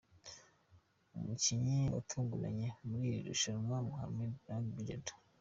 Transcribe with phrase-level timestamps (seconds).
[1.17, 5.13] Umukinnyi watunguranye muri iri rushanwa: Mohammed Nagy "Gedo".